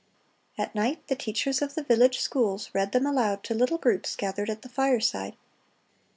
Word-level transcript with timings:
At 0.57 0.73
night 0.73 1.07
the 1.09 1.15
teachers 1.15 1.61
of 1.61 1.75
the 1.75 1.83
village 1.83 2.21
schools 2.21 2.71
read 2.73 2.91
them 2.91 3.05
aloud 3.05 3.43
to 3.43 3.53
little 3.53 3.77
groups 3.77 4.15
gathered 4.15 4.49
at 4.49 4.63
the 4.63 4.67
fireside. 4.67 5.35